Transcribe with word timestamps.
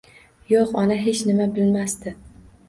Yo`q, 0.51 0.63
ona 0.83 0.97
hech 1.01 1.21
nima 1.27 1.47
bilmasdi 1.59 2.17